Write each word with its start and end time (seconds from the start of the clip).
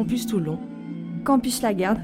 Campus 0.00 0.26
Toulon. 0.26 0.58
Campus 1.24 1.60
Lagarde. 1.60 2.00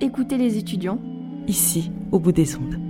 Écoutez 0.00 0.36
les 0.36 0.58
étudiants. 0.58 0.98
Ici, 1.46 1.92
au 2.10 2.18
bout 2.18 2.32
des 2.32 2.56
ondes. 2.56 2.80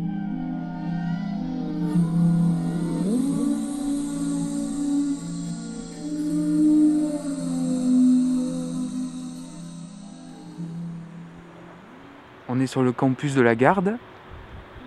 On 12.49 12.59
est 12.59 12.67
sur 12.67 12.83
le 12.83 12.93
campus 12.93 13.35
de 13.35 13.43
la 13.43 13.55
Garde 13.55 13.99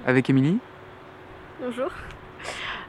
avec 0.07 0.31
Émilie. 0.31 0.57
Bonjour. 1.63 1.91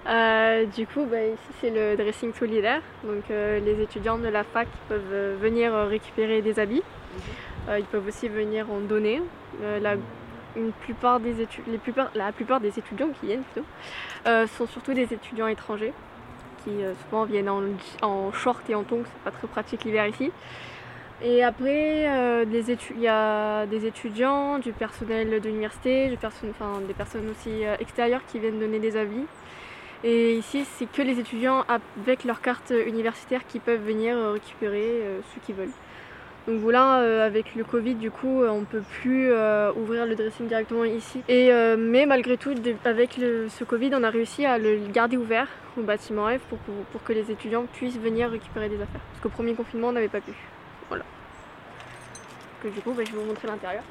Euh, 0.07 0.65
du 0.65 0.87
coup, 0.87 1.05
bah, 1.05 1.23
ici 1.23 1.49
c'est 1.61 1.71
le 1.71 1.97
dressing 1.97 2.33
solidaire. 2.33 2.83
Donc 3.05 3.25
euh, 3.31 3.61
les 3.61 3.81
étudiants 3.83 4.19
de 4.19 4.29
la 4.29 4.45
fac 4.45 4.69
peuvent 4.89 5.03
euh, 5.13 5.37
venir 5.39 5.73
récupérer 5.89 6.43
des 6.43 6.59
habits. 6.59 6.83
ils 7.77 7.85
peuvent 7.85 8.07
aussi 8.07 8.29
venir 8.29 8.71
en 8.71 8.81
donner. 8.81 9.21
la, 9.83 9.97
une 10.57 10.73
plupart 10.73 11.21
des 11.21 11.47
les 11.67 11.79
plupart, 11.79 12.11
la 12.15 12.33
plupart 12.33 12.61
des 12.61 12.79
étudiants 12.79 13.11
qui 13.21 13.27
viennent 13.27 13.45
plutôt 13.53 13.67
sont 14.57 14.67
surtout 14.67 14.95
des 14.95 15.13
étudiants 15.13 15.47
étrangers 15.47 15.93
qui 16.65 16.71
souvent 17.05 17.25
viennent 17.25 17.49
en, 17.49 17.63
en 18.03 18.33
short 18.33 18.69
et 18.69 18.75
en 18.75 18.83
tongs. 18.83 19.05
C'est 19.05 19.23
pas 19.23 19.31
très 19.31 19.47
pratique 19.47 19.85
l'hiver 19.85 20.07
ici. 20.07 20.33
Et 21.23 21.45
après, 21.45 22.05
il 22.45 23.01
y 23.01 23.09
a 23.09 23.67
des 23.67 23.87
étudiants, 23.87 24.59
du 24.59 24.73
personnel 24.73 25.41
de 25.41 25.49
l'université, 25.49 26.09
des 26.09 26.17
personnes 26.17 27.31
aussi 27.31 27.63
extérieures 27.79 28.23
qui 28.27 28.39
viennent 28.39 28.59
donner 28.59 28.79
des 28.79 28.97
avis. 28.97 29.27
Et 30.03 30.37
ici, 30.37 30.65
c'est 30.77 30.91
que 30.91 31.03
les 31.03 31.19
étudiants 31.19 31.65
avec 31.69 32.25
leur 32.25 32.41
carte 32.41 32.73
universitaire 32.87 33.47
qui 33.47 33.59
peuvent 33.59 33.85
venir 33.85 34.17
euh, 34.17 34.33
récupérer 34.33 34.83
euh, 34.83 35.21
ce 35.35 35.41
qu'ils 35.45 35.55
veulent. 35.55 35.73
Donc 36.49 36.59
voilà, 36.61 37.01
euh, 37.01 37.27
avec 37.27 37.55
le 37.55 37.65
Covid, 37.65 37.97
du 37.97 38.11
coup, 38.11 38.43
on 38.43 38.61
ne 38.61 38.65
peut 38.65 38.83
plus 39.03 39.31
ouvrir 39.77 40.07
le 40.07 40.15
dressing 40.17 40.49
directement 40.49 40.85
ici. 40.85 41.23
Et, 41.29 41.51
mais 41.77 42.07
malgré 42.07 42.39
tout, 42.39 42.55
avec 42.85 43.13
ce 43.13 43.65
Covid, 43.65 43.91
on 43.95 44.03
a 44.03 44.11
réussi 44.11 44.47
à 44.47 44.57
le 44.57 44.79
garder 44.91 45.19
ouvert 45.19 45.49
au 45.77 45.83
bâtiment 45.83 46.29
F 46.29 46.41
pour, 46.49 47.05
que 47.05 47.13
les 47.13 47.31
étudiants 47.31 47.67
puissent 47.71 47.99
venir 47.99 48.31
récupérer 48.31 48.71
des 48.71 48.77
affaires. 48.77 49.03
Parce 49.13 49.21
qu'au 49.23 49.29
premier 49.29 49.53
confinement, 49.53 49.89
on 49.89 49.93
n'avait 49.93 50.09
pas 50.09 50.23
pu. 50.23 50.33
Voilà. 50.89 51.05
Du 52.65 52.81
coup, 52.81 52.93
bah, 52.93 53.03
je 53.05 53.13
vais 53.13 53.19
vous 53.19 53.27
montrer 53.27 53.47
l'intérieur. 53.47 53.83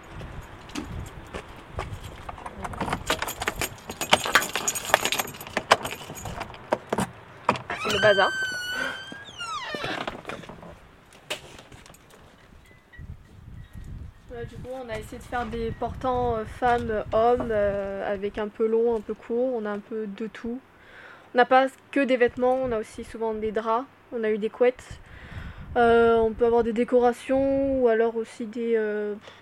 Bazar. 7.97 8.29
du 14.45 14.55
coup, 14.55 14.69
on 14.73 14.89
a 14.89 14.97
essayé 14.97 15.17
de 15.17 15.23
faire 15.23 15.45
des 15.45 15.71
portants 15.71 16.37
euh, 16.37 16.45
femmes, 16.45 17.03
hommes, 17.13 17.49
euh, 17.51 18.11
avec 18.11 18.37
un 18.37 18.47
peu 18.47 18.67
long, 18.67 18.95
un 18.95 19.01
peu 19.01 19.13
court. 19.13 19.53
On 19.55 19.65
a 19.65 19.69
un 19.69 19.79
peu 19.79 20.07
de 20.07 20.27
tout. 20.27 20.59
On 21.33 21.37
n'a 21.37 21.45
pas 21.45 21.67
que 21.91 21.99
des 21.99 22.17
vêtements, 22.17 22.55
on 22.63 22.71
a 22.71 22.79
aussi 22.79 23.03
souvent 23.03 23.33
des 23.33 23.51
draps. 23.51 23.85
On 24.11 24.23
a 24.23 24.31
eu 24.31 24.37
des 24.37 24.49
couettes. 24.49 24.99
Euh, 25.77 26.17
on 26.17 26.31
peut 26.31 26.45
avoir 26.45 26.63
des 26.63 26.73
décorations 26.73 27.79
ou 27.79 27.87
alors 27.87 28.15
aussi 28.15 28.45
des, 28.45 28.79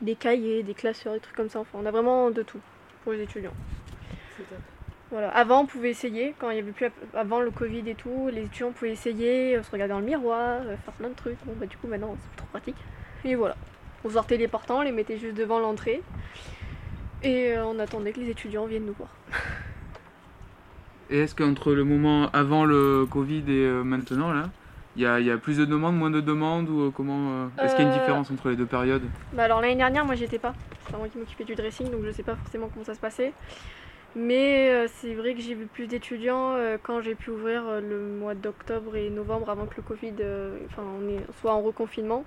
des 0.01 0.15
cahiers, 0.15 0.61
des 0.63 0.73
classeurs, 0.73 1.13
des 1.13 1.21
trucs 1.21 1.35
comme 1.35 1.49
ça. 1.49 1.59
Enfin, 1.59 1.79
on 1.81 1.85
a 1.85 1.91
vraiment 1.91 2.29
de 2.31 2.41
tout 2.41 2.59
pour 3.03 3.13
les 3.13 3.21
étudiants. 3.21 3.53
Voilà. 5.11 5.29
Avant, 5.29 5.61
on 5.61 5.65
pouvait 5.65 5.89
essayer, 5.89 6.33
quand 6.37 6.49
il 6.49 6.57
y 6.57 6.59
avait 6.59 6.71
plus 6.71 6.89
avant 7.13 7.39
le 7.39 7.49
Covid 7.51 7.83
et 7.87 7.95
tout, 7.95 8.29
les 8.31 8.43
étudiants 8.43 8.71
pouvaient 8.71 8.91
essayer, 8.91 9.55
euh, 9.55 9.63
se 9.63 9.71
regarder 9.71 9.93
dans 9.93 9.99
le 9.99 10.05
miroir, 10.05 10.59
euh, 10.65 10.75
faire 10.83 10.93
plein 10.95 11.09
de 11.09 11.13
trucs. 11.13 11.37
Bon, 11.45 11.53
bah, 11.57 11.65
du 11.65 11.77
coup, 11.77 11.87
maintenant, 11.87 12.17
c'est 12.19 12.35
trop 12.35 12.47
pratique. 12.47 12.75
Et 13.23 13.35
voilà. 13.35 13.55
On 14.03 14.09
sortait 14.09 14.37
les 14.37 14.49
portants, 14.49 14.79
on 14.79 14.81
les 14.81 14.91
mettait 14.91 15.17
juste 15.17 15.37
devant 15.37 15.59
l'entrée. 15.59 16.01
Et 17.23 17.53
euh, 17.53 17.65
on 17.65 17.79
attendait 17.79 18.11
que 18.11 18.19
les 18.19 18.29
étudiants 18.29 18.65
viennent 18.65 18.85
nous 18.85 18.95
voir. 18.97 19.09
et 21.09 21.19
est-ce 21.19 21.35
qu'entre 21.35 21.71
le 21.71 21.85
moment 21.85 22.29
avant 22.33 22.65
le 22.65 23.05
Covid 23.09 23.43
et 23.47 23.67
maintenant, 23.83 24.33
là, 24.33 24.49
il 24.97 25.03
y, 25.03 25.31
a, 25.31 25.37
plus 25.37 25.57
de 25.57 25.65
demandes, 25.65 25.95
moins 25.95 26.09
de 26.09 26.21
demandes 26.21 26.69
ou 26.69 26.91
comment 26.91 27.49
Est-ce 27.61 27.75
qu'il 27.75 27.85
y 27.85 27.87
a 27.87 27.91
une 27.91 27.99
différence 27.99 28.31
entre 28.31 28.49
les 28.49 28.55
deux 28.55 28.65
périodes? 28.65 29.03
bah 29.33 29.43
alors 29.43 29.61
l'année 29.61 29.75
dernière, 29.75 30.03
moi 30.05 30.15
j'étais 30.15 30.39
pas. 30.39 30.55
C'est 30.89 30.97
moi 30.97 31.07
qui 31.07 31.19
m'occupais 31.19 31.43
du 31.43 31.53
dressing, 31.53 31.91
donc 31.91 32.01
je 32.03 32.09
sais 32.09 32.23
pas 32.23 32.35
forcément 32.35 32.67
comment 32.73 32.83
ça 32.83 32.95
se 32.95 32.99
passait. 32.99 33.31
Mais 34.15 34.69
euh, 34.71 34.87
c'est 34.95 35.13
vrai 35.13 35.35
que 35.35 35.41
j'ai 35.41 35.53
vu 35.53 35.65
plus 35.65 35.87
d'étudiants 35.87 36.53
euh, 36.53 36.77
quand 36.81 37.01
j'ai 37.01 37.13
pu 37.13 37.29
ouvrir 37.29 37.67
euh, 37.67 37.81
le 37.81 37.99
mois 37.99 38.33
d'octobre 38.33 38.95
et 38.95 39.09
novembre 39.09 39.49
avant 39.49 39.65
que 39.65 39.75
le 39.75 39.83
Covid 39.83 40.13
enfin, 40.65 40.83
on 40.83 41.33
soit 41.39 41.53
en 41.53 41.61
reconfinement. 41.61 42.25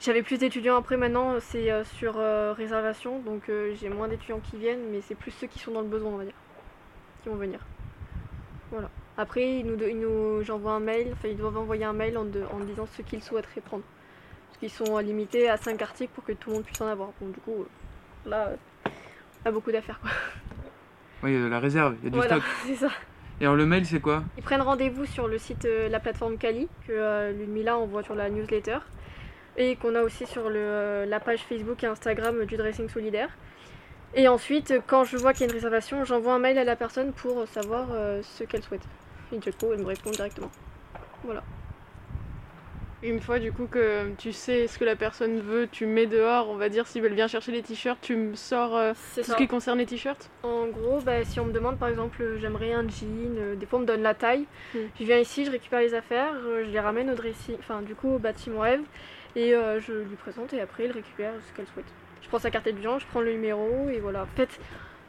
J'avais 0.00 0.22
plus 0.22 0.38
d'étudiants 0.38 0.76
après 0.76 0.96
maintenant, 0.96 1.36
c'est 1.40 1.70
sur 1.84 2.16
réservation, 2.54 3.18
donc 3.20 3.50
j'ai 3.80 3.88
moins 3.88 4.08
d'étudiants 4.08 4.40
qui 4.40 4.58
viennent, 4.58 4.90
mais 4.92 5.00
c'est 5.00 5.14
plus 5.14 5.30
ceux 5.30 5.46
qui 5.46 5.58
sont 5.58 5.70
dans 5.70 5.80
le 5.80 5.86
besoin, 5.86 6.10
on 6.10 6.16
va 6.18 6.24
dire, 6.24 6.34
qui 7.22 7.30
vont 7.30 7.36
venir. 7.36 7.60
Voilà. 8.70 8.90
Après, 9.16 9.60
ils 9.60 9.64
nous, 9.64 9.76
nous 9.76 10.44
j'envoie 10.44 10.72
un 10.72 10.80
mail, 10.80 11.12
enfin 11.14 11.28
ils 11.28 11.36
doivent 11.38 11.56
envoyer 11.56 11.84
un 11.84 11.94
mail 11.94 12.18
en, 12.18 12.24
disant 12.24 12.86
ce 12.94 13.00
qu'ils 13.00 13.22
souhaiteraient 13.22 13.62
prendre. 13.62 13.84
Parce 14.48 14.58
qu'ils 14.58 14.70
sont 14.70 14.98
limités 14.98 15.48
à 15.48 15.56
5 15.56 15.80
articles 15.80 16.12
pour 16.14 16.24
que 16.24 16.32
tout 16.32 16.50
le 16.50 16.56
monde 16.56 16.64
puisse 16.64 16.80
en 16.82 16.88
avoir. 16.88 17.08
Donc 17.22 17.32
du 17.32 17.40
coup, 17.40 17.64
là, 18.26 18.50
a 19.46 19.50
beaucoup 19.50 19.72
d'affaires 19.72 20.00
quoi. 20.00 20.10
Oui, 21.22 21.32
il 21.32 21.34
y 21.34 21.40
a 21.40 21.44
de 21.44 21.50
la 21.50 21.60
réserve, 21.60 21.96
il 22.02 22.04
y 22.04 22.06
a 22.08 22.20
du 22.20 22.26
stock. 22.26 22.42
c'est 22.66 22.74
ça. 22.74 22.90
Et 23.40 23.44
alors 23.44 23.56
le 23.56 23.66
mail, 23.66 23.84
c'est 23.84 24.00
quoi? 24.00 24.24
Ils 24.38 24.42
prennent 24.42 24.62
rendez-vous 24.62 25.04
sur 25.04 25.28
le 25.28 25.38
site, 25.38 25.66
euh, 25.66 25.88
la 25.88 26.00
plateforme 26.00 26.38
Kali, 26.38 26.68
que 26.86 26.92
euh, 26.92 27.32
Ludmilla 27.32 27.76
envoie 27.76 28.02
sur 28.02 28.14
la 28.14 28.30
newsletter, 28.30 28.78
et 29.58 29.76
qu'on 29.76 29.94
a 29.94 30.02
aussi 30.02 30.26
sur 30.26 30.48
le, 30.48 30.56
euh, 30.56 31.06
la 31.06 31.20
page 31.20 31.40
Facebook 31.40 31.84
et 31.84 31.86
Instagram 31.86 32.44
du 32.46 32.56
Dressing 32.56 32.88
Solidaire. 32.88 33.28
Et 34.14 34.28
ensuite, 34.28 34.74
quand 34.86 35.04
je 35.04 35.18
vois 35.18 35.32
qu'il 35.32 35.42
y 35.42 35.44
a 35.44 35.48
une 35.48 35.54
réservation, 35.54 36.04
j'envoie 36.04 36.34
un 36.34 36.38
mail 36.38 36.56
à 36.56 36.64
la 36.64 36.76
personne 36.76 37.12
pour 37.12 37.46
savoir 37.48 37.88
ce 38.22 38.44
qu'elle 38.44 38.62
souhaite. 38.62 38.84
Et 39.30 39.36
du 39.36 39.52
coup, 39.52 39.66
elle 39.72 39.80
me 39.80 39.86
répond 39.86 40.10
directement. 40.10 40.50
Voilà. 41.24 41.42
Une 43.02 43.20
fois 43.20 43.38
du 43.38 43.52
coup 43.52 43.66
que 43.66 44.10
tu 44.16 44.32
sais 44.32 44.66
ce 44.66 44.78
que 44.78 44.84
la 44.84 44.96
personne 44.96 45.40
veut, 45.40 45.68
tu 45.70 45.84
mets 45.84 46.06
dehors, 46.06 46.48
on 46.48 46.56
va 46.56 46.70
dire, 46.70 46.86
si 46.86 46.98
elle 46.98 47.12
vient 47.12 47.28
chercher 47.28 47.52
les 47.52 47.62
t-shirts, 47.62 47.98
tu 48.00 48.16
me 48.16 48.34
sors 48.34 48.74
euh, 48.74 48.92
tout 49.14 49.22
ce 49.22 49.36
qui 49.36 49.46
concerne 49.46 49.78
les 49.78 49.86
t-shirts? 49.86 50.30
En 50.42 50.66
gros, 50.66 51.00
bah, 51.00 51.22
si 51.24 51.38
on 51.38 51.44
me 51.44 51.52
demande 51.52 51.78
par 51.78 51.88
exemple, 51.88 52.22
euh, 52.22 52.38
j'aimerais 52.40 52.72
un 52.72 52.88
jean, 52.88 53.36
euh, 53.38 53.54
des 53.54 53.66
fois 53.66 53.80
on 53.80 53.82
me 53.82 53.86
donne 53.86 54.02
la 54.02 54.14
taille, 54.14 54.46
hmm. 54.74 54.78
je 54.98 55.04
viens 55.04 55.18
ici, 55.18 55.44
je 55.44 55.50
récupère 55.50 55.80
les 55.80 55.92
affaires, 55.92 56.32
je 56.42 56.70
les 56.70 56.80
ramène 56.80 57.10
au 57.10 57.14
dressing, 57.14 57.56
enfin 57.58 57.82
du 57.82 57.94
coup 57.94 58.14
au 58.14 58.18
bâtiment 58.18 58.60
rêve, 58.60 58.82
et 59.36 59.50
je 59.50 59.92
lui 59.92 60.16
présente 60.16 60.54
et 60.54 60.60
après 60.62 60.86
il 60.86 60.92
récupère 60.92 61.34
ce 61.46 61.54
qu'elle 61.54 61.66
souhaite. 61.66 61.84
Je 62.22 62.28
prends 62.28 62.38
sa 62.38 62.50
carte 62.50 62.66
étudiant, 62.66 62.98
je 62.98 63.06
prends 63.06 63.20
le 63.20 63.32
numéro 63.32 63.88
et 63.90 64.00
voilà. 64.00 64.22
En 64.22 64.36
fait, 64.36 64.58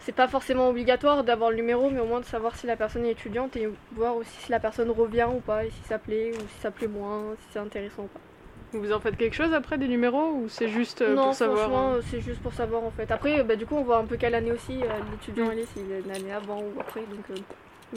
c'est 0.08 0.14
pas 0.14 0.30
forcément 0.30 0.70
obligatoire 0.70 1.26
d'avoir 1.26 1.50
le 1.50 1.58
numéro, 1.58 1.90
mais 1.90 2.00
au 2.00 2.06
moins 2.06 2.22
de 2.22 2.26
savoir 2.26 2.56
si 2.56 2.66
la 2.66 2.78
personne 2.78 3.06
est 3.06 3.12
étudiante 3.12 3.58
et 3.58 3.68
voir 3.92 4.16
aussi 4.16 4.32
si 4.40 4.50
la 4.50 4.62
personne 4.62 4.90
revient 4.90 5.28
ou 5.30 5.42
pas, 5.42 5.66
et 5.66 5.70
si 5.70 5.84
ça 5.84 6.00
plaît 6.00 6.32
ou 6.34 6.40
si 6.40 6.62
ça 6.62 6.72
plaît 6.72 6.88
moins, 6.88 7.36
si 7.42 7.48
c'est 7.52 7.60
intéressant 7.60 8.04
ou 8.04 8.08
pas. 8.08 8.80
Vous 8.80 8.94
en 8.94 9.02
faites 9.02 9.18
quelque 9.18 9.36
chose 9.36 9.54
après 9.54 9.78
des 9.78 9.90
numéros 9.90 10.32
ou 10.32 10.46
c'est 10.48 10.70
juste 10.70 11.02
euh, 11.02 11.14
pour 11.14 11.34
savoir 11.34 11.70
Non, 11.70 11.96
euh 11.96 12.02
c'est 12.10 12.22
juste 12.22 12.42
pour 12.42 12.54
savoir 12.54 12.86
en 12.86 12.92
fait. 12.92 13.12
Après, 13.12 13.44
bah, 13.44 13.58
du 13.58 13.66
coup, 13.66 13.76
on 13.76 13.84
voit 13.84 13.98
un 13.98 14.06
peu 14.06 14.16
quelle 14.16 14.34
année 14.34 14.54
aussi 14.54 14.82
euh, 14.82 14.88
l'étudiant 15.12 15.52
est, 15.52 15.66
s'il 15.74 15.92
est 15.92 16.00
une 16.00 16.12
année 16.12 16.32
avant 16.32 16.62
ou 16.62 16.80
après. 16.80 17.02
Donc, 17.02 17.40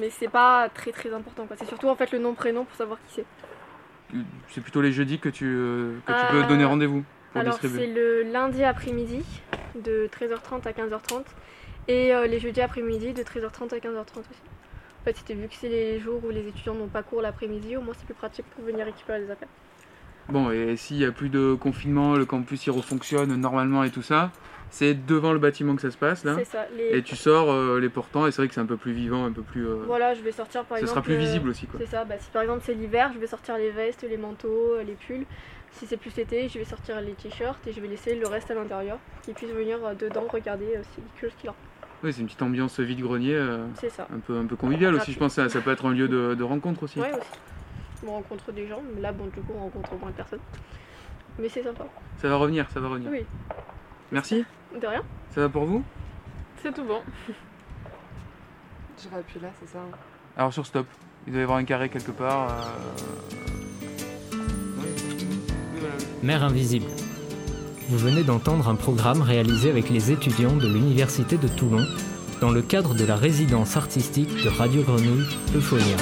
mais 0.00 0.10
c'est 0.10 0.26
pas 0.26 0.68
très 0.68 0.90
très 0.90 1.14
important. 1.14 1.46
C'est 1.58 1.68
surtout 1.68 1.90
en 1.90 1.94
fait 1.94 2.10
le 2.10 2.18
nom 2.18 2.34
prénom 2.34 2.64
pour 2.64 2.74
savoir 2.74 2.98
qui 3.06 3.22
c'est. 3.22 4.18
C'est 4.48 4.60
plutôt 4.60 4.82
les 4.82 4.90
jeudis 4.90 5.20
que 5.20 5.28
tu, 5.28 5.44
que 6.04 6.12
tu 6.12 6.32
peux 6.32 6.42
donner 6.48 6.64
rendez-vous 6.64 7.04
pour 7.30 7.40
Alors 7.40 7.54
c'est 7.62 7.86
le 7.86 8.24
lundi 8.24 8.64
après-midi 8.64 9.22
de 9.76 10.10
13h30 10.12 10.66
à 10.66 10.72
15h30 10.72 11.22
et 11.88 12.14
euh, 12.14 12.26
les 12.26 12.38
jeudis 12.38 12.60
après-midi 12.60 13.12
de 13.12 13.22
13h30 13.22 13.74
à 13.74 13.78
15h30 13.78 14.20
aussi. 14.20 14.40
En 15.00 15.04
fait, 15.04 15.16
c'était 15.16 15.34
vu 15.34 15.48
que 15.48 15.54
c'est 15.54 15.68
les 15.68 15.98
jours 15.98 16.20
où 16.24 16.30
les 16.30 16.46
étudiants 16.46 16.74
n'ont 16.74 16.88
pas 16.88 17.02
cours 17.02 17.22
l'après-midi, 17.22 17.76
au 17.76 17.80
moins 17.80 17.94
c'est 17.98 18.04
plus 18.04 18.14
pratique 18.14 18.44
pour 18.54 18.64
venir 18.64 18.84
récupérer 18.84 19.20
les 19.20 19.30
affaires. 19.30 19.48
Bon, 20.28 20.50
et 20.50 20.76
s'il 20.76 20.98
n'y 20.98 21.04
a 21.04 21.12
plus 21.12 21.28
de 21.28 21.54
confinement, 21.54 22.14
le 22.14 22.24
campus 22.24 22.66
il 22.66 22.70
refonctionne 22.70 23.34
normalement 23.34 23.82
et 23.82 23.90
tout 23.90 24.02
ça, 24.02 24.30
c'est 24.70 24.94
devant 24.94 25.32
le 25.32 25.38
bâtiment 25.38 25.76
que 25.76 25.82
ça 25.82 25.90
se 25.90 25.96
passe 25.96 26.24
là. 26.24 26.34
C'est 26.38 26.44
ça. 26.44 26.66
Et 26.78 27.02
tu 27.02 27.16
sors 27.16 27.50
euh, 27.50 27.78
les 27.80 27.88
portants 27.88 28.26
et 28.26 28.32
c'est 28.32 28.42
vrai 28.42 28.48
que 28.48 28.54
c'est 28.54 28.60
un 28.60 28.66
peu 28.66 28.76
plus 28.76 28.92
vivant, 28.92 29.24
un 29.24 29.32
peu 29.32 29.42
plus. 29.42 29.66
Euh, 29.66 29.82
voilà, 29.86 30.14
je 30.14 30.22
vais 30.22 30.32
sortir 30.32 30.64
par 30.64 30.78
exemple. 30.78 30.88
Ça 30.88 30.94
sera 30.94 31.02
plus 31.02 31.16
visible 31.16 31.50
aussi 31.50 31.66
quoi. 31.66 31.80
C'est 31.80 31.90
ça. 31.90 32.04
Bah, 32.04 32.14
si 32.18 32.30
par 32.30 32.42
exemple 32.42 32.62
c'est 32.64 32.74
l'hiver, 32.74 33.10
je 33.14 33.18
vais 33.18 33.26
sortir 33.26 33.56
les 33.58 33.70
vestes, 33.70 34.06
les 34.08 34.16
manteaux, 34.16 34.76
les 34.86 34.94
pulls. 34.94 35.26
Si 35.72 35.86
c'est 35.86 35.96
plus 35.96 36.14
l'été, 36.16 36.48
je 36.48 36.58
vais 36.58 36.64
sortir 36.64 37.00
les 37.00 37.12
t-shirts 37.12 37.64
et 37.66 37.72
je 37.72 37.80
vais 37.80 37.86
laisser 37.86 38.16
le 38.16 38.26
reste 38.26 38.50
à 38.50 38.54
l'intérieur, 38.54 38.98
qu'ils 39.22 39.34
puissent 39.34 39.52
venir 39.52 39.78
dedans 39.98 40.26
regarder 40.28 40.66
si 40.82 41.00
quelque 41.00 41.20
chose 41.20 41.38
qu'il 41.40 41.48
a. 41.50 41.54
Oui, 42.02 42.12
c'est 42.12 42.20
une 42.20 42.26
petite 42.26 42.42
ambiance 42.42 42.80
vide-grenier. 42.80 43.34
Euh, 43.34 43.66
c'est 43.74 43.90
ça. 43.90 44.06
Un 44.14 44.20
peu, 44.20 44.38
un 44.38 44.46
peu 44.46 44.56
convivial 44.56 44.94
aussi, 44.94 45.12
je 45.12 45.18
pense. 45.18 45.34
Ça, 45.34 45.48
ça 45.48 45.60
peut 45.60 45.70
être 45.70 45.86
un 45.86 45.92
lieu 45.92 46.08
de, 46.08 46.42
rencontre 46.42 46.82
aussi. 46.84 46.98
Oui, 46.98 47.08
aussi. 47.08 47.28
On 48.06 48.12
rencontre 48.12 48.50
des 48.52 48.66
gens, 48.66 48.82
là, 48.98 49.12
bon, 49.12 49.26
du 49.26 49.40
coup, 49.42 49.52
on 49.54 49.64
rencontre 49.64 49.94
moins 49.96 50.10
de 50.10 50.16
personnes. 50.16 50.40
Mais 51.38 51.48
c'est 51.48 51.62
sympa. 51.62 51.84
Ça 52.16 52.28
va 52.28 52.36
revenir, 52.36 52.70
ça 52.70 52.80
va 52.80 52.88
revenir. 52.88 53.10
Oui. 53.10 53.26
Merci. 54.12 54.44
De 54.80 54.86
rien. 54.86 55.02
Ça 55.34 55.40
va 55.42 55.48
pour 55.48 55.64
vous? 55.64 55.82
C'est 56.62 56.74
tout 56.74 56.84
bon. 56.84 57.00
Je 59.02 59.08
plus 59.08 59.40
là, 59.40 59.48
c'est 59.58 59.68
ça 59.72 59.78
hein. 59.78 59.96
Alors 60.36 60.52
sur 60.52 60.66
stop, 60.66 60.86
il 61.26 61.32
doit 61.32 61.40
y 61.40 61.42
avoir 61.42 61.58
un 61.58 61.64
carré 61.64 61.88
quelque 61.88 62.10
part. 62.10 62.50
Euh... 62.50 64.36
Mère 66.22 66.44
invisible. 66.44 66.86
Vous 67.88 67.98
venez 67.98 68.22
d'entendre 68.22 68.68
un 68.68 68.74
programme 68.74 69.22
réalisé 69.22 69.70
avec 69.70 69.88
les 69.88 70.12
étudiants 70.12 70.54
de 70.54 70.68
l'Université 70.68 71.38
de 71.38 71.48
Toulon 71.48 71.84
dans 72.40 72.50
le 72.50 72.62
cadre 72.62 72.94
de 72.94 73.04
la 73.04 73.16
résidence 73.16 73.76
artistique 73.76 74.44
de 74.44 74.48
Radio 74.48 74.82
Grenouille 74.82 75.26
Euphonia. 75.54 75.96